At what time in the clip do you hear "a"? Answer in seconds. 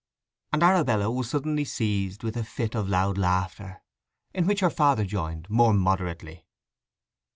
2.35-2.43